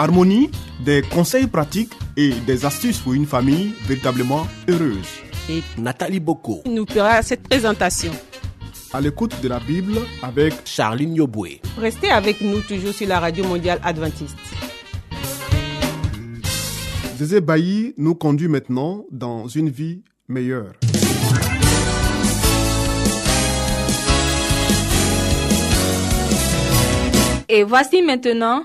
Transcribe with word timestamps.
Harmonie, 0.00 0.48
des 0.84 1.02
conseils 1.02 1.48
pratiques 1.48 1.92
et 2.16 2.30
des 2.46 2.64
astuces 2.64 2.98
pour 3.00 3.14
une 3.14 3.26
famille 3.26 3.72
véritablement 3.84 4.46
heureuse. 4.68 5.08
et 5.50 5.60
Nathalie 5.76 6.20
Boko, 6.20 6.62
nous 6.66 6.86
fera 6.88 7.20
cette 7.22 7.42
présentation. 7.48 8.12
À 8.92 9.00
l'écoute 9.00 9.34
de 9.42 9.48
la 9.48 9.58
Bible 9.58 9.94
avec 10.22 10.54
Charline 10.64 11.16
Yoboué. 11.16 11.60
Restez 11.76 12.10
avec 12.10 12.40
nous 12.40 12.60
toujours 12.60 12.92
sur 12.94 13.08
la 13.08 13.18
radio 13.18 13.44
mondiale 13.44 13.80
adventiste. 13.82 14.36
Zézé 17.16 17.40
Bailly 17.40 17.92
nous 17.96 18.14
conduit 18.14 18.46
maintenant 18.46 19.04
dans 19.10 19.48
une 19.48 19.68
vie 19.68 20.04
meilleure. 20.28 20.74
Et 27.48 27.64
voici 27.64 28.00
maintenant 28.02 28.62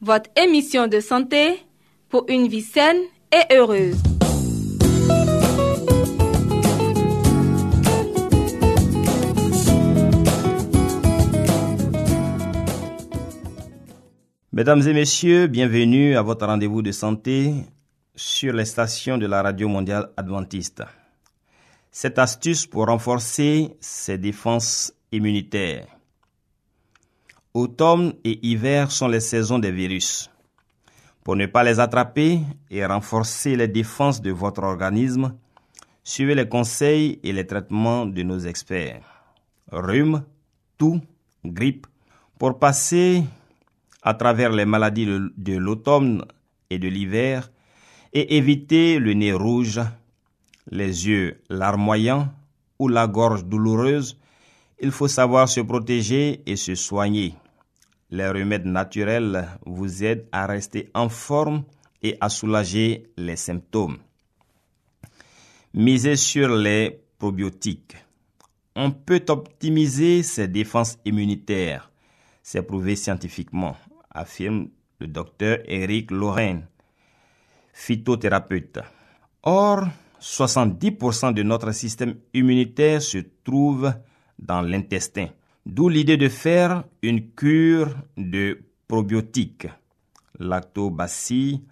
votre 0.00 0.30
émission 0.36 0.86
de 0.86 1.00
santé 1.00 1.64
pour 2.08 2.24
une 2.28 2.48
vie 2.48 2.62
saine 2.62 3.00
et 3.32 3.54
heureuse. 3.54 3.96
Mesdames 14.52 14.82
et 14.88 14.92
messieurs, 14.92 15.46
bienvenue 15.46 16.16
à 16.16 16.22
votre 16.22 16.46
rendez-vous 16.46 16.82
de 16.82 16.90
santé 16.90 17.52
sur 18.16 18.52
les 18.52 18.64
stations 18.64 19.18
de 19.18 19.26
la 19.26 19.42
Radio 19.42 19.68
mondiale 19.68 20.10
adventiste. 20.16 20.82
Cette 21.90 22.18
astuce 22.18 22.66
pour 22.66 22.86
renforcer 22.86 23.76
ses 23.80 24.18
défenses 24.18 24.92
immunitaires. 25.12 25.97
Automne 27.54 28.12
et 28.24 28.46
hiver 28.46 28.90
sont 28.90 29.08
les 29.08 29.20
saisons 29.20 29.58
des 29.58 29.72
virus. 29.72 30.30
Pour 31.24 31.36
ne 31.36 31.46
pas 31.46 31.64
les 31.64 31.80
attraper 31.80 32.40
et 32.70 32.84
renforcer 32.84 33.56
les 33.56 33.68
défenses 33.68 34.20
de 34.20 34.30
votre 34.30 34.62
organisme, 34.62 35.34
suivez 36.04 36.34
les 36.34 36.48
conseils 36.48 37.18
et 37.22 37.32
les 37.32 37.46
traitements 37.46 38.06
de 38.06 38.22
nos 38.22 38.38
experts. 38.38 39.02
Rhume, 39.70 40.24
toux, 40.78 41.00
grippe. 41.44 41.86
Pour 42.38 42.58
passer 42.58 43.24
à 44.02 44.14
travers 44.14 44.52
les 44.52 44.64
maladies 44.64 45.06
de, 45.36 45.56
l'automne 45.56 46.24
et 46.70 46.78
de 46.78 46.88
l'hiver 46.88 47.50
et 48.12 48.36
éviter 48.36 48.98
le 48.98 49.12
nez 49.12 49.32
rouge, 49.32 49.80
les 50.70 51.08
yeux 51.08 51.40
larmoyants 51.50 52.32
ou 52.78 52.88
la 52.88 53.06
gorge 53.06 53.44
douloureuse, 53.44 54.18
il 54.80 54.90
faut 54.90 55.08
savoir 55.08 55.48
se 55.48 55.60
protéger 55.60 56.42
et 56.46 56.56
se 56.56 56.74
soigner. 56.74 57.34
Les 58.10 58.28
remèdes 58.28 58.64
naturels 58.64 59.48
vous 59.66 60.04
aident 60.04 60.26
à 60.32 60.46
rester 60.46 60.90
en 60.94 61.08
forme 61.08 61.64
et 62.02 62.16
à 62.20 62.28
soulager 62.28 63.10
les 63.16 63.36
symptômes. 63.36 63.98
Misez 65.74 66.16
sur 66.16 66.48
les 66.48 67.00
probiotiques. 67.18 67.96
On 68.74 68.90
peut 68.92 69.24
optimiser 69.28 70.22
ses 70.22 70.48
défenses 70.48 70.98
immunitaires. 71.04 71.90
C'est 72.42 72.62
prouvé 72.62 72.96
scientifiquement, 72.96 73.76
affirme 74.10 74.68
le 75.00 75.06
docteur 75.08 75.58
Eric 75.66 76.10
Lorraine, 76.10 76.66
phytothérapeute. 77.72 78.78
Or, 79.42 79.84
70% 80.20 81.34
de 81.34 81.42
notre 81.42 81.72
système 81.72 82.16
immunitaire 82.32 83.02
se 83.02 83.18
trouve 83.44 83.92
dans 84.38 84.62
l'intestin. 84.62 85.28
D'où 85.66 85.88
l'idée 85.88 86.16
de 86.16 86.28
faire 86.28 86.84
une 87.02 87.30
cure 87.32 87.94
de 88.16 88.60
probiotiques, 88.86 89.68
lactobacilles, 90.38 91.62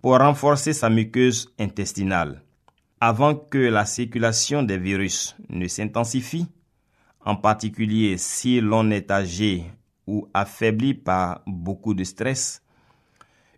pour 0.00 0.18
renforcer 0.18 0.72
sa 0.72 0.90
muqueuse 0.90 1.52
intestinale. 1.58 2.42
Avant 3.00 3.34
que 3.34 3.58
la 3.58 3.84
circulation 3.84 4.62
des 4.62 4.78
virus 4.78 5.36
ne 5.48 5.66
s'intensifie, 5.66 6.46
en 7.24 7.36
particulier 7.36 8.16
si 8.18 8.60
l'on 8.60 8.90
est 8.90 9.10
âgé 9.10 9.64
ou 10.06 10.28
affaibli 10.34 10.94
par 10.94 11.42
beaucoup 11.46 11.94
de 11.94 12.04
stress, 12.04 12.62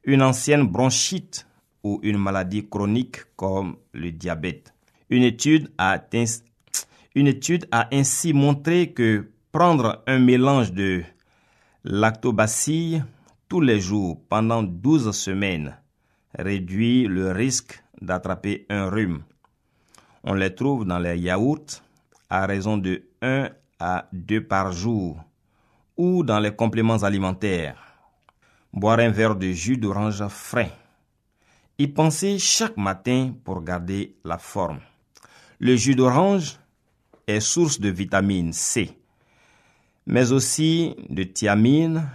une 0.05 0.23
ancienne 0.23 0.67
bronchite 0.67 1.47
ou 1.83 2.01
une 2.03 2.19
maladie 2.19 2.69
chronique 2.69 3.25
comme 3.37 3.77
le 3.93 4.13
diabète. 4.13 4.75
Une 5.11 5.23
étude 5.23 5.71
a, 5.79 5.99
une 7.15 7.29
étude 7.29 7.69
a 7.71 7.89
ainsi 7.93 8.33
montré 8.33 8.93
que 8.93 9.31
prendre 9.53 10.03
un 10.07 10.19
mélange 10.19 10.73
de 10.73 11.05
lactobacilles 11.85 13.05
tous 13.49 13.61
les 13.61 13.79
jours 13.79 14.21
pendant 14.29 14.63
12 14.63 15.13
semaines 15.13 15.77
réduit 16.37 17.07
le 17.07 17.31
risque 17.31 17.83
d'attraper 18.01 18.67
un 18.69 18.91
rhume. 18.91 19.23
On 20.25 20.35
les 20.35 20.55
trouve 20.55 20.85
dans 20.85 20.99
les 20.99 21.19
yaourts 21.19 21.83
à 22.29 22.47
raison 22.47 22.79
de 22.79 23.05
1 23.23 23.51
à 23.79 24.09
2 24.13 24.45
par 24.45 24.73
jour 24.73 25.23
ou 25.97 26.25
dans 26.25 26.41
les 26.41 26.55
compléments 26.55 27.05
alimentaires. 27.05 27.77
Boire 28.73 28.99
un 28.99 29.11
verre 29.11 29.37
de 29.37 29.53
jus 29.53 29.77
d'orange 29.77 30.27
frais. 30.27 30.73
Y 31.79 31.87
penser 31.89 32.39
chaque 32.41 32.77
matin 32.77 33.35
pour 33.45 33.63
garder 33.63 34.17
la 34.25 34.39
forme. 34.39 34.81
Le 35.61 35.77
jus 35.77 35.95
d'orange 35.95 36.59
est 37.27 37.41
source 37.41 37.81
de 37.81 37.89
vitamine 37.89 38.53
C, 38.53 38.97
mais 40.07 40.33
aussi 40.33 40.95
de 41.09 41.23
thiamine, 41.23 42.09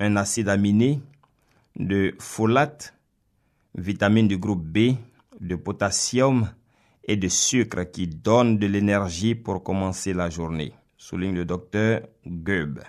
un 0.00 0.16
acide 0.16 0.48
aminé, 0.48 1.00
de 1.76 2.14
folate, 2.18 2.94
vitamine 3.74 4.28
du 4.28 4.38
groupe 4.38 4.64
B, 4.64 4.94
de 5.40 5.56
potassium 5.56 6.48
et 7.04 7.16
de 7.16 7.28
sucre 7.28 7.84
qui 7.84 8.06
donnent 8.06 8.58
de 8.58 8.66
l'énergie 8.66 9.34
pour 9.34 9.62
commencer 9.62 10.12
la 10.12 10.30
journée, 10.30 10.72
souligne 10.96 11.34
le 11.34 11.44
docteur 11.44 12.02
Goeb, 12.26 12.80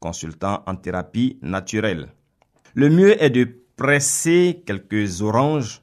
consultant 0.00 0.62
en 0.66 0.76
thérapie 0.76 1.38
naturelle. 1.42 2.08
Le 2.74 2.90
mieux 2.90 3.22
est 3.22 3.30
de 3.30 3.48
presser 3.76 4.62
quelques 4.66 5.22
oranges. 5.22 5.82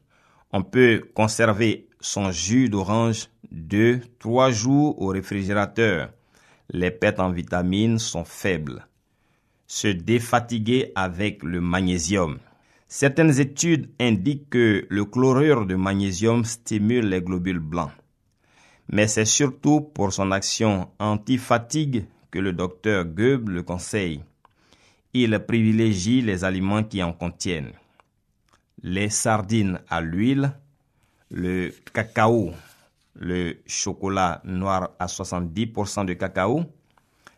On 0.51 0.63
peut 0.63 1.03
conserver 1.13 1.87
son 2.01 2.31
jus 2.31 2.67
d'orange 2.67 3.29
2-3 3.53 4.51
jours 4.51 5.01
au 5.01 5.07
réfrigérateur. 5.07 6.09
Les 6.69 6.91
pertes 6.91 7.19
en 7.19 7.31
vitamines 7.31 7.99
sont 7.99 8.25
faibles. 8.25 8.87
Se 9.67 9.87
défatiguer 9.87 10.91
avec 10.95 11.43
le 11.43 11.61
magnésium. 11.61 12.39
Certaines 12.87 13.39
études 13.39 13.89
indiquent 13.99 14.49
que 14.49 14.85
le 14.89 15.05
chlorure 15.05 15.65
de 15.65 15.75
magnésium 15.75 16.43
stimule 16.43 17.07
les 17.07 17.21
globules 17.21 17.59
blancs. 17.59 17.91
Mais 18.89 19.07
c'est 19.07 19.25
surtout 19.25 19.79
pour 19.79 20.11
son 20.11 20.31
action 20.31 20.89
anti-fatigue 20.99 22.05
que 22.31 22.39
le 22.39 22.51
docteur 22.51 23.05
Goeb 23.05 23.47
le 23.49 23.63
conseille. 23.63 24.23
Il 25.13 25.37
privilégie 25.39 26.21
les 26.21 26.43
aliments 26.43 26.83
qui 26.83 27.01
en 27.03 27.13
contiennent. 27.13 27.73
Les 28.83 29.09
sardines 29.09 29.79
à 29.89 30.01
l'huile, 30.01 30.53
le 31.31 31.73
cacao, 31.93 32.51
le 33.15 33.57
chocolat 33.65 34.41
noir 34.43 34.91
à 34.99 35.05
70% 35.05 36.05
de 36.05 36.13
cacao, 36.13 36.65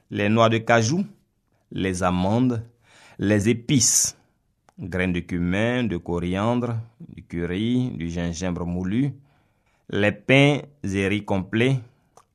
les 0.10 0.30
noix 0.30 0.50
de 0.50 0.58
cajou, 0.58 1.06
les 1.72 2.04
amandes, 2.04 2.64
les 3.20 3.50
épices, 3.50 4.18
graines 4.80 5.14
de 5.14 5.20
cumin, 5.20 5.84
de 5.84 5.98
coriandre, 5.98 6.76
du 7.00 7.24
curry, 7.24 7.92
du 7.92 8.10
gingembre 8.10 8.66
moulu, 8.66 9.14
les 9.90 10.12
pains 10.12 10.60
et 10.84 11.08
riz 11.08 11.24
complets, 11.24 11.80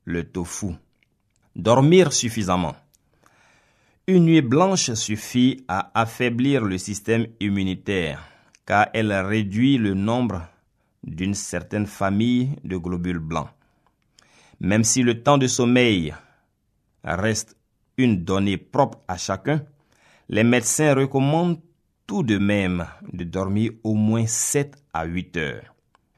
le 0.05 0.25
tofu. 0.25 0.75
Dormir 1.57 2.13
suffisamment. 2.13 2.77
Une 4.07 4.25
nuit 4.25 4.43
blanche 4.43 4.93
suffit 4.93 5.65
à 5.67 5.91
affaiblir 5.93 6.65
le 6.65 6.79
système 6.79 7.27
immunitaire 7.41 8.25
car 8.65 8.89
elle 8.93 9.13
réduit 9.13 9.79
le 9.79 9.95
nombre 9.95 10.43
d'une 11.15 11.35
certaine 11.35 11.87
famille 11.87 12.57
de 12.65 12.77
globules 12.77 13.19
blancs. 13.19 13.49
Même 14.61 14.85
si 14.85 15.03
le 15.03 15.23
temps 15.23 15.39
de 15.39 15.47
sommeil 15.47 16.15
reste 17.05 17.57
une 17.97 18.25
donnée 18.25 18.57
propre 18.57 19.01
à 19.09 19.17
chacun, 19.17 19.65
les 20.29 20.45
médecins 20.45 20.95
recommandent 20.95 21.61
tout 22.07 22.23
de 22.23 22.39
même 22.39 22.87
de 23.13 23.25
dormir 23.25 23.73
au 23.85 23.95
moins 23.95 24.27
7 24.27 24.75
à 24.93 25.05
8 25.05 25.37
heures. 25.37 25.75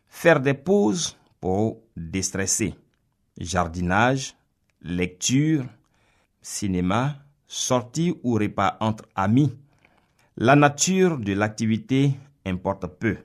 Faire 0.09 0.41
des 0.41 0.55
pauses 0.55 1.17
pour 1.41 1.83
déstresser. 1.97 2.75
Jardinage, 3.39 4.35
lecture, 4.83 5.65
cinéma, 6.43 7.17
sortie 7.47 8.15
ou 8.23 8.35
repas 8.35 8.77
entre 8.81 9.05
amis. 9.15 9.53
La 10.37 10.57
nature 10.57 11.19
de 11.19 11.33
l'activité 11.33 12.13
importe 12.47 12.87
peu. 12.87 13.19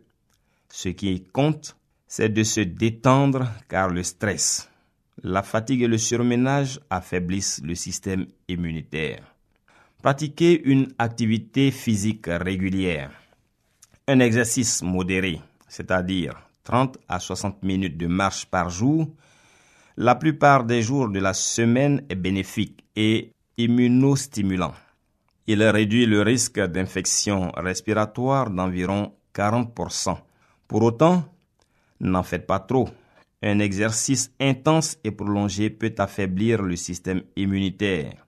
Ce 0.77 0.89
qui 0.89 1.23
compte, 1.23 1.77
c'est 2.05 2.27
de 2.27 2.43
se 2.43 2.59
détendre 2.59 3.47
car 3.69 3.87
le 3.87 4.03
stress, 4.03 4.69
la 5.23 5.41
fatigue 5.41 5.83
et 5.83 5.87
le 5.87 5.97
surménage 5.97 6.81
affaiblissent 6.89 7.61
le 7.63 7.75
système 7.75 8.25
immunitaire. 8.49 9.23
Pratiquer 10.03 10.61
une 10.65 10.93
activité 10.97 11.71
physique 11.71 12.25
régulière. 12.27 13.09
Un 14.09 14.19
exercice 14.19 14.81
modéré, 14.81 15.39
c'est-à-dire 15.69 16.33
30 16.65 16.97
à 17.07 17.21
60 17.21 17.63
minutes 17.63 17.97
de 17.97 18.07
marche 18.07 18.45
par 18.45 18.69
jour, 18.69 19.07
la 19.95 20.15
plupart 20.15 20.65
des 20.65 20.81
jours 20.81 21.07
de 21.07 21.19
la 21.19 21.33
semaine 21.33 22.03
est 22.09 22.15
bénéfique 22.15 22.83
et 22.97 23.31
immunostimulant. 23.57 24.73
Il 25.47 25.63
réduit 25.63 26.05
le 26.05 26.21
risque 26.21 26.59
d'infection 26.59 27.51
respiratoire 27.55 28.49
d'environ 28.49 29.13
40%. 29.33 30.17
Pour 30.67 30.83
autant, 30.83 31.23
n'en 31.99 32.23
faites 32.23 32.47
pas 32.47 32.59
trop. 32.59 32.89
Un 33.41 33.59
exercice 33.59 34.31
intense 34.39 34.97
et 35.03 35.11
prolongé 35.11 35.69
peut 35.69 35.93
affaiblir 35.97 36.61
le 36.61 36.75
système 36.75 37.21
immunitaire, 37.35 38.25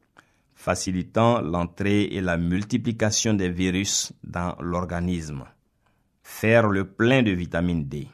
facilitant 0.53 1.41
l'entrée 1.41 2.03
et 2.03 2.21
la 2.21 2.37
multiplication 2.37 3.33
des 3.33 3.49
virus 3.49 4.13
dans 4.23 4.55
l'organisme. 4.59 5.45
Faire 6.21 6.67
le 6.67 6.85
plein 6.85 7.23
de 7.23 7.31
vitamine 7.31 7.87
D. 7.87 8.07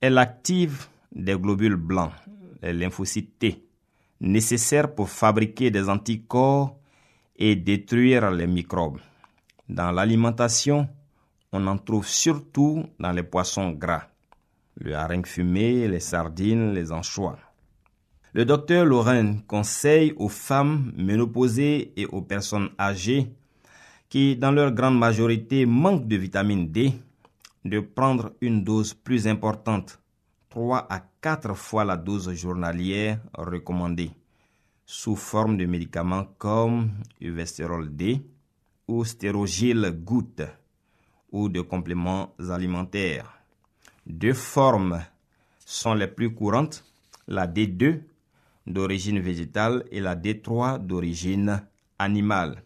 Elle 0.00 0.16
active 0.16 0.86
des 1.12 1.34
globules 1.34 1.76
blancs, 1.76 2.12
les 2.62 2.72
lymphocytes 2.72 3.38
T, 3.38 3.66
nécessaires 4.20 4.94
pour 4.94 5.10
fabriquer 5.10 5.70
des 5.70 5.88
anticorps 5.88 6.78
et 7.36 7.56
détruire 7.56 8.30
les 8.30 8.46
microbes. 8.46 9.00
Dans 9.68 9.90
l'alimentation, 9.90 10.88
on 11.52 11.66
en 11.66 11.78
trouve 11.78 12.06
surtout 12.06 12.84
dans 12.98 13.12
les 13.12 13.22
poissons 13.22 13.70
gras, 13.72 14.08
le 14.76 14.94
hareng 14.94 15.26
fumé, 15.26 15.88
les 15.88 16.00
sardines, 16.00 16.72
les 16.72 16.92
anchois. 16.92 17.38
Le 18.32 18.44
docteur 18.44 18.84
Lorraine 18.84 19.42
conseille 19.46 20.12
aux 20.16 20.28
femmes 20.28 20.92
ménopausées 20.96 21.92
et 21.96 22.06
aux 22.06 22.22
personnes 22.22 22.70
âgées 22.78 23.32
qui, 24.08 24.36
dans 24.36 24.52
leur 24.52 24.72
grande 24.72 24.98
majorité, 24.98 25.66
manquent 25.66 26.06
de 26.06 26.16
vitamine 26.16 26.70
D, 26.70 26.92
de 27.64 27.80
prendre 27.80 28.32
une 28.40 28.62
dose 28.62 28.94
plus 28.94 29.26
importante, 29.26 30.00
3 30.50 30.86
à 30.88 31.02
4 31.20 31.54
fois 31.54 31.84
la 31.84 31.96
dose 31.96 32.32
journalière 32.32 33.18
recommandée 33.34 34.10
sous 34.86 35.14
forme 35.14 35.56
de 35.56 35.66
médicaments 35.66 36.26
comme 36.38 36.90
Uvestérol 37.20 37.94
D 37.94 38.20
ou 38.88 39.04
Stérogil 39.04 39.92
goutte 40.02 40.42
ou 41.32 41.48
de 41.48 41.60
compléments 41.60 42.34
alimentaires. 42.50 43.38
Deux 44.06 44.32
formes 44.32 45.04
sont 45.64 45.94
les 45.94 46.08
plus 46.08 46.34
courantes, 46.34 46.84
la 47.28 47.46
D2 47.46 48.00
d'origine 48.66 49.20
végétale 49.20 49.84
et 49.90 50.00
la 50.00 50.16
D3 50.16 50.84
d'origine 50.84 51.62
animale. 51.98 52.62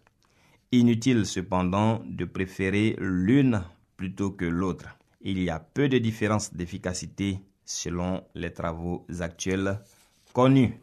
Inutile 0.73 1.27
cependant 1.27 2.03
de 2.07 2.25
préférer 2.25 2.97
l'une 2.99 3.63
plutôt 3.97 4.31
que 4.31 4.45
l'autre. 4.45 4.89
Il 5.21 5.43
y 5.43 5.51
a 5.51 5.59
peu 5.59 5.89
de 5.89 5.99
différence 5.99 6.53
d'efficacité 6.53 7.39
selon 7.65 8.23
les 8.35 8.53
travaux 8.53 9.07
actuels 9.21 9.79
connus. 10.33 10.79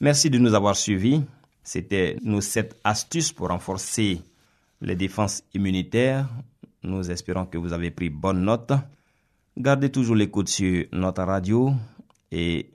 Merci 0.00 0.30
de 0.30 0.38
nous 0.38 0.54
avoir 0.54 0.76
suivis. 0.76 1.22
C'était 1.62 2.16
nos 2.22 2.40
sept 2.40 2.78
astuces 2.84 3.32
pour 3.32 3.48
renforcer 3.48 4.20
les 4.80 4.94
défenses 4.94 5.42
immunitaires. 5.54 6.28
Nous 6.82 7.10
espérons 7.10 7.46
que 7.46 7.58
vous 7.58 7.72
avez 7.72 7.90
pris 7.90 8.10
bonne 8.10 8.42
note. 8.42 8.72
Gardez 9.56 9.90
toujours 9.90 10.16
l'écoute 10.16 10.48
sur 10.48 10.84
notre 10.92 11.22
radio 11.22 11.72
et 12.30 12.70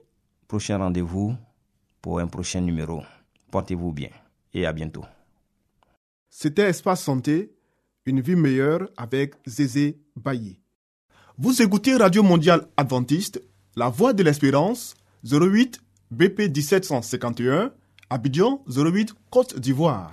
prochain 0.48 0.78
rendez-vous 0.78 1.34
pour 2.00 2.18
un 2.18 2.26
prochain 2.26 2.60
numéro. 2.60 3.02
Portez-vous 3.50 3.92
bien 3.92 4.10
et 4.52 4.66
à 4.66 4.72
bientôt. 4.72 5.04
C'était 6.28 6.68
Espace 6.68 7.02
Santé, 7.02 7.52
une 8.06 8.20
vie 8.20 8.36
meilleure 8.36 8.88
avec 8.96 9.34
Zézé 9.46 10.00
Bailly. 10.16 10.58
Vous 11.38 11.62
écoutez 11.62 11.94
Radio 11.96 12.22
Mondiale 12.22 12.66
Adventiste, 12.76 13.42
La 13.76 13.88
Voix 13.88 14.12
de 14.12 14.22
l'Espérance, 14.22 14.94
08 15.24 15.80
BP 16.10 16.54
1751, 16.54 17.72
Abidjan 18.10 18.62
08, 18.68 19.14
Côte 19.30 19.58
d'Ivoire. 19.58 20.12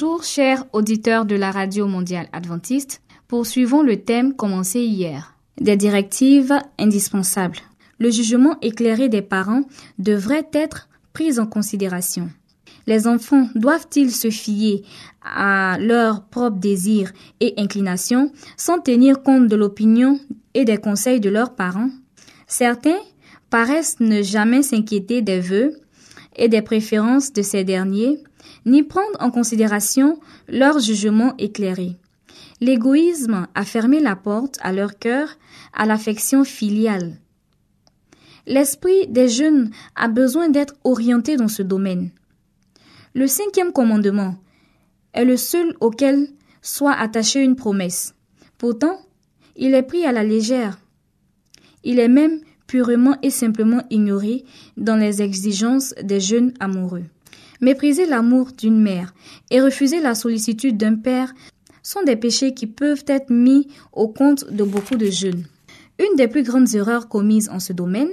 Bonjour 0.00 0.22
chers 0.22 0.64
auditeurs 0.72 1.24
de 1.24 1.34
la 1.34 1.50
Radio 1.50 1.88
mondiale 1.88 2.28
adventiste. 2.32 3.02
Poursuivons 3.26 3.82
le 3.82 3.96
thème 3.96 4.32
commencé 4.32 4.78
hier. 4.78 5.34
Des 5.60 5.76
directives 5.76 6.56
indispensables. 6.78 7.58
Le 7.98 8.08
jugement 8.08 8.56
éclairé 8.62 9.08
des 9.08 9.22
parents 9.22 9.64
devrait 9.98 10.48
être 10.52 10.88
pris 11.12 11.40
en 11.40 11.48
considération. 11.48 12.30
Les 12.86 13.08
enfants 13.08 13.48
doivent-ils 13.56 14.12
se 14.12 14.30
fier 14.30 14.84
à 15.20 15.78
leurs 15.80 16.22
propres 16.26 16.60
désirs 16.60 17.10
et 17.40 17.54
inclinations 17.56 18.30
sans 18.56 18.78
tenir 18.78 19.24
compte 19.24 19.48
de 19.48 19.56
l'opinion 19.56 20.20
et 20.54 20.64
des 20.64 20.78
conseils 20.78 21.18
de 21.18 21.28
leurs 21.28 21.56
parents? 21.56 21.90
Certains 22.46 23.00
paraissent 23.50 23.98
ne 23.98 24.22
jamais 24.22 24.62
s'inquiéter 24.62 25.22
des 25.22 25.40
vœux 25.40 25.76
et 26.36 26.48
des 26.48 26.62
préférences 26.62 27.32
de 27.32 27.42
ces 27.42 27.64
derniers, 27.64 28.22
ni 28.68 28.82
prendre 28.82 29.16
en 29.20 29.30
considération 29.30 30.20
leur 30.48 30.78
jugement 30.78 31.34
éclairé. 31.38 31.96
L'égoïsme 32.60 33.46
a 33.54 33.64
fermé 33.64 34.00
la 34.00 34.16
porte 34.16 34.58
à 34.60 34.72
leur 34.72 34.98
cœur 34.98 35.36
à 35.72 35.86
l'affection 35.86 36.44
filiale. 36.44 37.16
L'esprit 38.46 39.06
des 39.08 39.28
jeunes 39.28 39.70
a 39.94 40.08
besoin 40.08 40.48
d'être 40.48 40.74
orienté 40.84 41.36
dans 41.36 41.48
ce 41.48 41.62
domaine. 41.62 42.10
Le 43.14 43.26
cinquième 43.26 43.72
commandement 43.72 44.36
est 45.12 45.24
le 45.24 45.36
seul 45.36 45.74
auquel 45.80 46.28
soit 46.62 46.94
attachée 46.94 47.42
une 47.42 47.56
promesse. 47.56 48.14
Pourtant, 48.58 48.98
il 49.56 49.74
est 49.74 49.82
pris 49.82 50.04
à 50.04 50.12
la 50.12 50.24
légère. 50.24 50.78
Il 51.84 51.98
est 51.98 52.08
même 52.08 52.40
purement 52.66 53.16
et 53.22 53.30
simplement 53.30 53.82
ignoré 53.90 54.44
dans 54.76 54.96
les 54.96 55.22
exigences 55.22 55.94
des 56.02 56.20
jeunes 56.20 56.52
amoureux. 56.60 57.04
Mépriser 57.60 58.06
l'amour 58.06 58.52
d'une 58.56 58.80
mère 58.80 59.14
et 59.50 59.60
refuser 59.60 60.00
la 60.00 60.14
sollicitude 60.14 60.76
d'un 60.76 60.94
père 60.94 61.34
sont 61.82 62.02
des 62.02 62.16
péchés 62.16 62.54
qui 62.54 62.66
peuvent 62.66 63.04
être 63.06 63.30
mis 63.30 63.68
au 63.92 64.08
compte 64.08 64.50
de 64.50 64.64
beaucoup 64.64 64.96
de 64.96 65.10
jeunes. 65.10 65.44
Une 65.98 66.16
des 66.16 66.28
plus 66.28 66.44
grandes 66.44 66.74
erreurs 66.74 67.08
commises 67.08 67.48
en 67.48 67.58
ce 67.58 67.72
domaine 67.72 68.10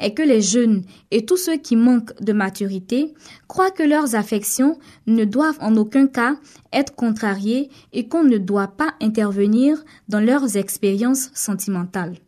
est 0.00 0.14
que 0.14 0.22
les 0.22 0.40
jeunes 0.40 0.84
et 1.10 1.26
tous 1.26 1.36
ceux 1.36 1.56
qui 1.56 1.74
manquent 1.74 2.14
de 2.20 2.32
maturité 2.32 3.12
croient 3.48 3.72
que 3.72 3.82
leurs 3.82 4.14
affections 4.14 4.78
ne 5.08 5.24
doivent 5.24 5.58
en 5.60 5.76
aucun 5.76 6.06
cas 6.06 6.36
être 6.72 6.94
contrariées 6.94 7.70
et 7.92 8.06
qu'on 8.06 8.22
ne 8.22 8.38
doit 8.38 8.68
pas 8.68 8.94
intervenir 9.00 9.84
dans 10.08 10.20
leurs 10.20 10.56
expériences 10.56 11.30
sentimentales. 11.34 12.18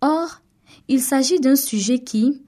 Or, 0.00 0.40
il 0.88 1.02
s'agit 1.02 1.40
d'un 1.40 1.56
sujet 1.56 1.98
qui, 1.98 2.40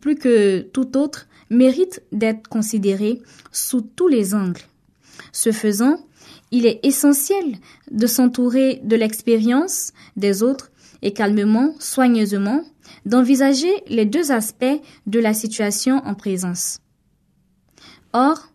plus 0.00 0.16
que 0.16 0.60
tout 0.60 0.96
autre, 0.96 1.26
mérite 1.50 2.02
d'être 2.12 2.48
considéré 2.48 3.20
sous 3.52 3.80
tous 3.80 4.08
les 4.08 4.34
angles. 4.34 4.62
Ce 5.32 5.52
faisant, 5.52 5.98
il 6.50 6.66
est 6.66 6.80
essentiel 6.84 7.56
de 7.90 8.06
s'entourer 8.06 8.80
de 8.84 8.96
l'expérience 8.96 9.92
des 10.16 10.42
autres 10.42 10.70
et 11.02 11.12
calmement, 11.12 11.74
soigneusement, 11.78 12.62
d'envisager 13.04 13.72
les 13.88 14.06
deux 14.06 14.32
aspects 14.32 14.64
de 15.06 15.18
la 15.18 15.34
situation 15.34 15.98
en 16.04 16.14
présence. 16.14 16.78
Or, 18.12 18.48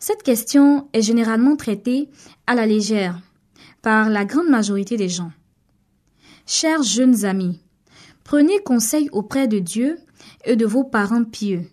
cette 0.00 0.22
question 0.22 0.88
est 0.92 1.02
généralement 1.02 1.56
traitée 1.56 2.08
à 2.46 2.54
la 2.54 2.66
légère 2.66 3.20
par 3.82 4.10
la 4.10 4.24
grande 4.24 4.48
majorité 4.48 4.96
des 4.96 5.08
gens. 5.08 5.32
Chers 6.46 6.82
jeunes 6.82 7.24
amis, 7.24 7.60
prenez 8.24 8.60
conseil 8.60 9.08
auprès 9.12 9.48
de 9.48 9.58
Dieu 9.58 9.98
et 10.44 10.56
de 10.56 10.66
vos 10.66 10.84
parents 10.84 11.24
pieux 11.24 11.68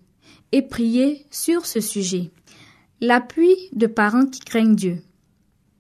et 0.52 0.62
priez 0.62 1.26
sur 1.32 1.66
ce 1.66 1.82
sujet. 1.82 2.32
L'appui 3.02 3.56
de 3.74 3.88
parents 3.88 4.26
qui 4.26 4.40
craignent 4.40 4.76
Dieu. 4.76 5.02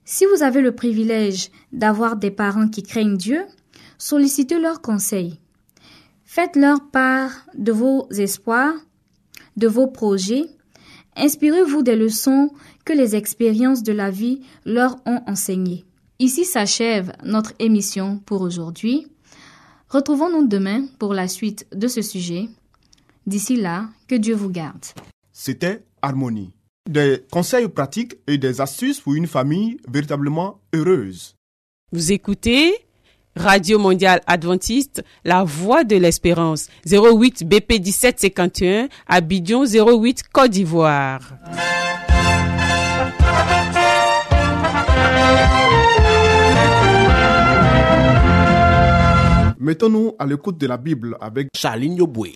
Si 0.03 0.25
vous 0.25 0.43
avez 0.43 0.61
le 0.61 0.75
privilège 0.75 1.49
d'avoir 1.71 2.17
des 2.17 2.29
parents 2.29 2.67
qui 2.67 2.83
craignent 2.83 3.17
Dieu, 3.17 3.41
sollicitez 3.97 4.59
leurs 4.59 4.81
conseils. 4.81 5.39
Faites-leur 6.25 6.89
part 6.91 7.31
de 7.57 7.71
vos 7.71 8.09
espoirs, 8.11 8.75
de 9.55 9.67
vos 9.67 9.87
projets. 9.87 10.45
Inspirez-vous 11.15 11.81
des 11.81 11.95
leçons 11.95 12.49
que 12.83 12.91
les 12.91 13.15
expériences 13.15 13.81
de 13.81 13.93
la 13.93 14.11
vie 14.11 14.41
leur 14.65 14.97
ont 15.05 15.21
enseignées. 15.25 15.85
Ici 16.19 16.43
s'achève 16.43 17.13
notre 17.23 17.53
émission 17.59 18.19
pour 18.25 18.41
aujourd'hui. 18.41 19.07
Retrouvons-nous 19.87 20.47
demain 20.47 20.85
pour 20.99 21.13
la 21.13 21.29
suite 21.29 21.65
de 21.73 21.87
ce 21.87 22.01
sujet. 22.01 22.49
D'ici 23.25 23.55
là, 23.55 23.89
que 24.07 24.15
Dieu 24.15 24.35
vous 24.35 24.49
garde. 24.49 24.85
C'était 25.31 25.83
Harmonie. 26.01 26.53
Des 26.87 27.23
conseils 27.31 27.67
pratiques 27.67 28.15
et 28.27 28.37
des 28.37 28.61
astuces 28.61 28.99
pour 28.99 29.15
une 29.15 29.25
famille 29.25 29.77
véritablement 29.87 30.61
heureuse. 30.73 31.35
Vous 31.91 32.11
écoutez 32.11 32.75
Radio 33.35 33.79
Mondiale 33.79 34.21
Adventiste, 34.27 35.03
La 35.23 35.43
Voix 35.43 35.83
de 35.83 35.95
l'Espérance, 35.95 36.69
08 36.85 37.47
BP 37.47 37.81
1751, 37.83 38.89
Abidjan 39.07 39.63
08 39.65 40.23
Côte 40.31 40.51
d'Ivoire. 40.51 41.33
Mettons-nous 49.59 50.13
à 50.19 50.27
l'écoute 50.27 50.59
de 50.59 50.67
la 50.67 50.77
Bible 50.77 51.17
avec 51.19 51.47
Charline 51.55 51.95
Yoboué. 51.95 52.35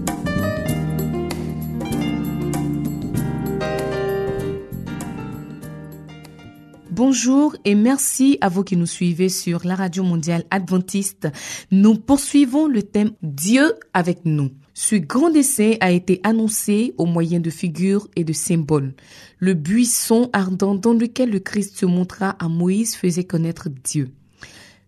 Bonjour 7.03 7.55
et 7.65 7.73
merci 7.73 8.37
à 8.41 8.47
vous 8.47 8.63
qui 8.63 8.77
nous 8.77 8.85
suivez 8.85 9.27
sur 9.27 9.65
la 9.65 9.73
radio 9.73 10.03
mondiale 10.03 10.43
adventiste. 10.51 11.29
Nous 11.71 11.95
poursuivons 11.95 12.67
le 12.67 12.83
thème 12.83 13.13
Dieu 13.23 13.73
avec 13.95 14.19
nous. 14.23 14.51
Ce 14.75 14.95
grand 14.95 15.31
dessin 15.31 15.73
a 15.79 15.89
été 15.89 16.21
annoncé 16.21 16.93
au 16.99 17.07
moyen 17.07 17.39
de 17.39 17.49
figures 17.49 18.07
et 18.15 18.23
de 18.23 18.33
symboles. 18.33 18.93
Le 19.39 19.55
buisson 19.55 20.29
ardent 20.31 20.75
dans 20.75 20.93
lequel 20.93 21.31
le 21.31 21.39
Christ 21.39 21.75
se 21.75 21.87
montra 21.87 22.35
à 22.37 22.47
Moïse 22.47 22.93
faisait 22.93 23.23
connaître 23.23 23.67
Dieu. 23.83 24.11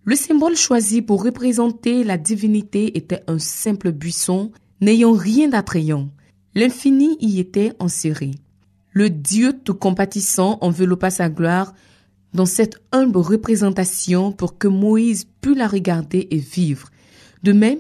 Le 0.06 0.16
symbole 0.16 0.56
choisi 0.56 1.02
pour 1.02 1.24
représenter 1.24 2.04
la 2.04 2.20
divinité 2.20 2.96
était 2.96 3.24
un 3.26 3.40
simple 3.40 3.92
buisson 3.92 4.52
n'ayant 4.82 5.14
rien 5.14 5.48
d'attrayant. 5.48 6.10
L'infini 6.54 7.18
y 7.22 7.40
était 7.40 7.74
enserré. 7.80 8.30
Le 8.92 9.10
Dieu 9.10 9.54
tout 9.64 9.74
compatissant 9.74 10.60
enveloppa 10.62 11.10
sa 11.10 11.28
gloire 11.28 11.74
dans 12.34 12.46
cette 12.46 12.82
humble 12.92 13.18
représentation 13.18 14.32
pour 14.32 14.58
que 14.58 14.68
Moïse 14.68 15.28
pût 15.42 15.56
la 15.56 15.68
regarder 15.68 16.28
et 16.32 16.38
vivre. 16.38 16.90
De 17.44 17.54
même, 17.54 17.80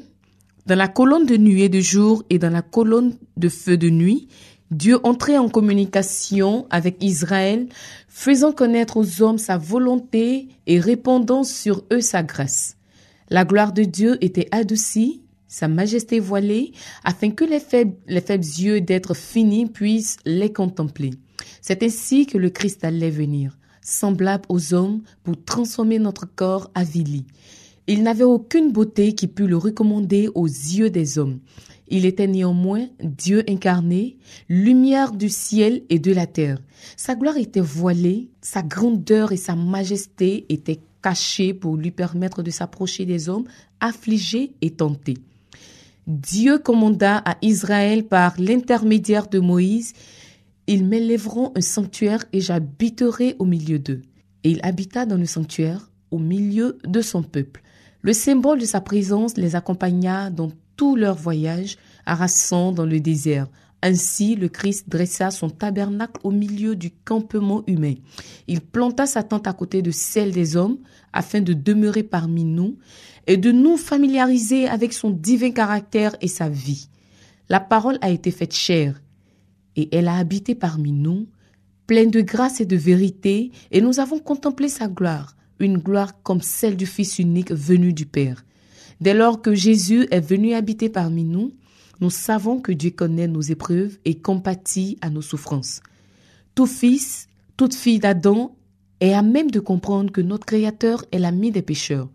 dans 0.65 0.77
la 0.77 0.87
colonne 0.87 1.25
de 1.25 1.37
nuée 1.37 1.69
de 1.69 1.79
jour 1.79 2.23
et 2.29 2.39
dans 2.39 2.51
la 2.51 2.61
colonne 2.61 3.17
de 3.37 3.49
feu 3.49 3.77
de 3.77 3.89
nuit, 3.89 4.27
Dieu 4.71 4.97
entrait 5.03 5.37
en 5.37 5.49
communication 5.49 6.65
avec 6.69 7.03
Israël, 7.03 7.67
faisant 8.07 8.51
connaître 8.51 8.97
aux 8.97 9.21
hommes 9.21 9.37
sa 9.37 9.57
volonté 9.57 10.47
et 10.65 10.79
répandant 10.79 11.43
sur 11.43 11.83
eux 11.91 12.01
sa 12.01 12.23
grâce. 12.23 12.77
La 13.29 13.45
gloire 13.45 13.73
de 13.73 13.83
Dieu 13.83 14.17
était 14.21 14.47
adoucie, 14.51 15.21
sa 15.47 15.67
majesté 15.67 16.19
voilée, 16.19 16.71
afin 17.03 17.29
que 17.29 17.43
les 17.43 17.59
faibles, 17.59 17.95
les 18.07 18.21
faibles 18.21 18.43
yeux 18.43 18.81
d'être 18.81 19.13
finis 19.13 19.67
puissent 19.67 20.17
les 20.25 20.51
contempler. 20.51 21.11
C'est 21.61 21.83
ainsi 21.83 22.25
que 22.25 22.37
le 22.37 22.49
Christ 22.49 22.83
allait 22.83 23.11
venir 23.11 23.57
semblable 23.83 24.45
aux 24.49 24.73
hommes 24.73 25.01
pour 25.23 25.35
transformer 25.43 25.99
notre 25.99 26.25
corps 26.25 26.71
avili. 26.73 27.25
Il 27.87 28.03
n'avait 28.03 28.23
aucune 28.23 28.71
beauté 28.71 29.13
qui 29.13 29.27
pût 29.27 29.47
le 29.47 29.57
recommander 29.57 30.29
aux 30.33 30.47
yeux 30.47 30.89
des 30.89 31.19
hommes. 31.19 31.39
Il 31.89 32.05
était 32.05 32.27
néanmoins 32.27 32.87
Dieu 33.03 33.43
incarné, 33.47 34.17
lumière 34.47 35.11
du 35.11 35.29
ciel 35.29 35.83
et 35.89 35.99
de 35.99 36.13
la 36.13 36.25
terre. 36.25 36.59
Sa 36.95 37.15
gloire 37.15 37.37
était 37.37 37.59
voilée, 37.59 38.29
sa 38.41 38.61
grandeur 38.61 39.31
et 39.31 39.37
sa 39.37 39.55
majesté 39.55 40.45
étaient 40.49 40.79
cachées 41.01 41.53
pour 41.53 41.75
lui 41.75 41.91
permettre 41.91 42.41
de 42.41 42.51
s'approcher 42.51 43.05
des 43.05 43.27
hommes 43.27 43.45
affligés 43.81 44.53
et 44.61 44.71
tentés. 44.71 45.17
Dieu 46.07 46.57
commanda 46.57 47.17
à 47.17 47.37
Israël 47.41 48.05
par 48.05 48.33
l'intermédiaire 48.39 49.27
de 49.27 49.39
Moïse 49.39 49.93
ils 50.67 50.85
m'élèveront 50.85 51.51
un 51.55 51.61
sanctuaire 51.61 52.23
et 52.31 52.39
j'habiterai 52.39 53.35
au 53.39 53.45
milieu 53.45 53.79
d'eux. 53.79 54.01
Et 54.43 54.51
il 54.51 54.59
habita 54.63 55.05
dans 55.05 55.17
le 55.17 55.25
sanctuaire 55.25 55.91
au 56.11 56.19
milieu 56.19 56.77
de 56.85 57.01
son 57.01 57.23
peuple. 57.23 57.61
Le 58.01 58.13
symbole 58.13 58.59
de 58.59 58.65
sa 58.65 58.81
présence 58.81 59.37
les 59.37 59.55
accompagna 59.55 60.29
dans 60.29 60.51
tout 60.75 60.95
leur 60.95 61.15
voyage, 61.15 61.77
harassant 62.05 62.71
dans 62.71 62.85
le 62.85 62.99
désert. 62.99 63.47
Ainsi, 63.81 64.35
le 64.35 64.47
Christ 64.47 64.87
dressa 64.87 65.29
son 65.29 65.49
tabernacle 65.49 66.19
au 66.23 66.31
milieu 66.31 66.75
du 66.75 66.91
campement 66.91 67.63
humain. 67.67 67.95
Il 68.47 68.61
planta 68.61 69.05
sa 69.05 69.23
tente 69.23 69.47
à 69.47 69.53
côté 69.53 69.81
de 69.81 69.91
celle 69.91 70.31
des 70.31 70.55
hommes, 70.55 70.77
afin 71.11 71.41
de 71.41 71.53
demeurer 71.53 72.03
parmi 72.03 72.45
nous 72.45 72.77
et 73.27 73.37
de 73.37 73.51
nous 73.51 73.77
familiariser 73.77 74.67
avec 74.67 74.93
son 74.93 75.09
divin 75.09 75.51
caractère 75.51 76.15
et 76.21 76.27
sa 76.29 76.47
vie. 76.47 76.87
La 77.49 77.59
parole 77.59 77.97
a 78.01 78.09
été 78.09 78.31
faite 78.31 78.53
chair 78.53 79.01
et 79.75 79.95
elle 79.95 80.07
a 80.07 80.15
habité 80.15 80.55
parmi 80.55 80.91
nous, 80.91 81.27
pleine 81.87 82.11
de 82.11 82.21
grâce 82.21 82.61
et 82.61 82.65
de 82.65 82.75
vérité, 82.75 83.51
et 83.71 83.81
nous 83.81 83.99
avons 83.99 84.19
contemplé 84.19 84.69
sa 84.69 84.87
gloire, 84.87 85.35
une 85.59 85.77
gloire 85.77 86.21
comme 86.23 86.41
celle 86.41 86.77
du 86.77 86.85
Fils 86.85 87.19
unique 87.19 87.51
venu 87.51 87.93
du 87.93 88.05
Père. 88.05 88.43
Dès 89.01 89.13
lors 89.13 89.41
que 89.41 89.53
Jésus 89.53 90.07
est 90.11 90.21
venu 90.21 90.53
habiter 90.53 90.89
parmi 90.89 91.23
nous, 91.23 91.51
nous 91.99 92.09
savons 92.09 92.59
que 92.59 92.71
Dieu 92.71 92.91
connaît 92.91 93.27
nos 93.27 93.41
épreuves 93.41 93.97
et 94.05 94.15
compatit 94.15 94.97
à 95.01 95.09
nos 95.09 95.21
souffrances. 95.21 95.81
Tout 96.55 96.65
fils, 96.65 97.27
toute 97.57 97.73
fille 97.73 97.99
d'Adam 97.99 98.55
est 98.99 99.13
à 99.13 99.21
même 99.21 99.51
de 99.51 99.59
comprendre 99.59 100.11
que 100.11 100.21
notre 100.21 100.45
Créateur 100.45 101.03
est 101.11 101.19
l'ami 101.19 101.51
des 101.51 101.61
pécheurs, 101.61 102.09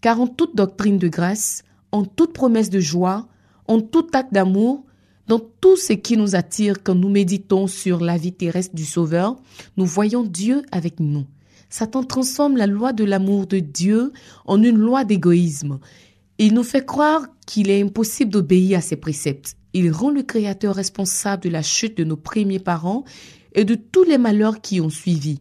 car 0.00 0.20
en 0.20 0.26
toute 0.26 0.56
doctrine 0.56 0.98
de 0.98 1.08
grâce, 1.08 1.62
en 1.92 2.04
toute 2.04 2.32
promesse 2.32 2.70
de 2.70 2.80
joie, 2.80 3.28
en 3.68 3.80
tout 3.80 4.06
acte 4.12 4.32
d'amour, 4.32 4.84
dans 5.32 5.40
tout 5.62 5.78
ce 5.78 5.94
qui 5.94 6.18
nous 6.18 6.34
attire 6.34 6.82
quand 6.82 6.94
nous 6.94 7.08
méditons 7.08 7.66
sur 7.66 8.00
la 8.00 8.18
vie 8.18 8.34
terrestre 8.34 8.74
du 8.74 8.84
Sauveur, 8.84 9.34
nous 9.78 9.86
voyons 9.86 10.24
Dieu 10.24 10.60
avec 10.70 11.00
nous. 11.00 11.24
Satan 11.70 12.04
transforme 12.04 12.58
la 12.58 12.66
loi 12.66 12.92
de 12.92 13.02
l'amour 13.02 13.46
de 13.46 13.58
Dieu 13.58 14.12
en 14.44 14.62
une 14.62 14.76
loi 14.76 15.04
d'égoïsme. 15.04 15.78
Il 16.36 16.52
nous 16.52 16.62
fait 16.62 16.84
croire 16.84 17.28
qu'il 17.46 17.70
est 17.70 17.80
impossible 17.80 18.30
d'obéir 18.30 18.76
à 18.76 18.82
ses 18.82 18.96
préceptes. 18.96 19.56
Il 19.72 19.90
rend 19.90 20.10
le 20.10 20.22
Créateur 20.22 20.74
responsable 20.74 21.44
de 21.44 21.48
la 21.48 21.62
chute 21.62 21.96
de 21.96 22.04
nos 22.04 22.18
premiers 22.18 22.58
parents 22.58 23.04
et 23.54 23.64
de 23.64 23.74
tous 23.74 24.04
les 24.04 24.18
malheurs 24.18 24.60
qui 24.60 24.82
ont 24.82 24.90
suivi. 24.90 25.40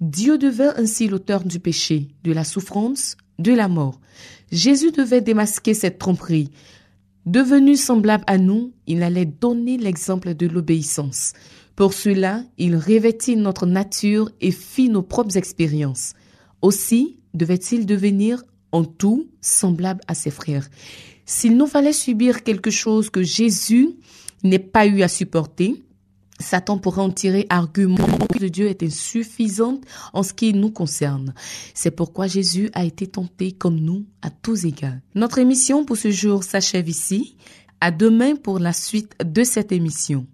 Dieu 0.00 0.36
devint 0.36 0.74
ainsi 0.76 1.06
l'auteur 1.06 1.44
du 1.44 1.60
péché, 1.60 2.08
de 2.24 2.32
la 2.32 2.42
souffrance, 2.42 3.16
de 3.38 3.52
la 3.52 3.68
mort. 3.68 4.00
Jésus 4.50 4.90
devait 4.90 5.20
démasquer 5.20 5.74
cette 5.74 6.00
tromperie. 6.00 6.50
Devenu 7.28 7.76
semblable 7.76 8.24
à 8.26 8.38
nous, 8.38 8.72
il 8.86 9.02
allait 9.02 9.26
donner 9.26 9.76
l'exemple 9.76 10.32
de 10.32 10.46
l'obéissance. 10.46 11.34
Pour 11.76 11.92
cela, 11.92 12.42
il 12.56 12.74
revêtit 12.74 13.36
notre 13.36 13.66
nature 13.66 14.30
et 14.40 14.50
fit 14.50 14.88
nos 14.88 15.02
propres 15.02 15.36
expériences. 15.36 16.14
Aussi 16.62 17.18
devait-il 17.34 17.84
devenir 17.84 18.42
en 18.72 18.82
tout 18.82 19.28
semblable 19.42 20.00
à 20.08 20.14
ses 20.14 20.30
frères. 20.30 20.70
S'il 21.26 21.58
nous 21.58 21.66
fallait 21.66 21.92
subir 21.92 22.44
quelque 22.44 22.70
chose 22.70 23.10
que 23.10 23.22
Jésus 23.22 23.90
n'ait 24.42 24.58
pas 24.58 24.86
eu 24.86 25.02
à 25.02 25.08
supporter, 25.08 25.84
Satan 26.38 26.78
pourrait 26.78 27.02
en 27.02 27.10
tirer 27.10 27.46
argument 27.50 28.06
que 28.38 28.44
Dieu 28.44 28.68
est 28.68 28.82
insuffisante 28.82 29.82
en 30.12 30.22
ce 30.22 30.32
qui 30.32 30.52
nous 30.52 30.70
concerne. 30.70 31.34
C'est 31.74 31.90
pourquoi 31.90 32.26
Jésus 32.26 32.70
a 32.74 32.84
été 32.84 33.06
tenté 33.06 33.52
comme 33.52 33.80
nous 33.80 34.04
à 34.22 34.30
tous 34.30 34.64
égards. 34.64 34.98
Notre 35.14 35.38
émission 35.38 35.84
pour 35.84 35.96
ce 35.96 36.10
jour 36.10 36.44
s'achève 36.44 36.88
ici. 36.88 37.36
À 37.80 37.90
demain 37.92 38.34
pour 38.34 38.58
la 38.58 38.72
suite 38.72 39.14
de 39.24 39.44
cette 39.44 39.70
émission. 39.70 40.26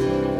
Si 0.00 0.06
vous 0.06 0.39